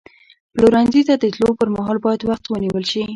پلورنځي 0.53 1.01
ته 1.07 1.13
د 1.17 1.23
تللو 1.33 1.49
پر 1.59 1.67
مهال 1.75 1.97
باید 2.05 2.21
وخت 2.29 2.43
ونیول 2.47 2.85
شي. 2.91 3.03